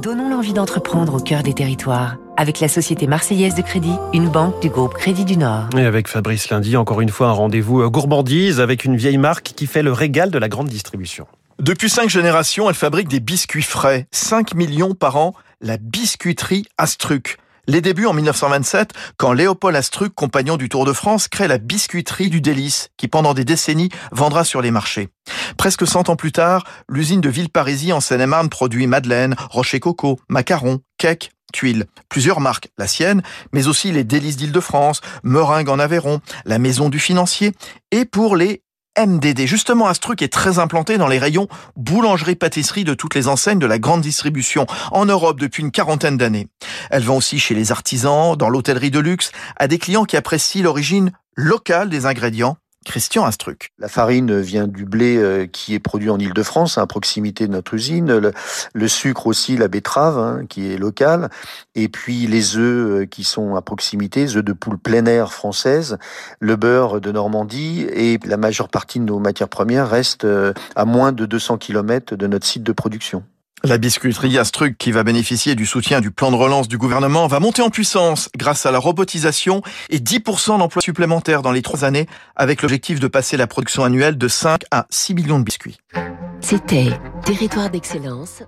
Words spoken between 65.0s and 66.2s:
air française,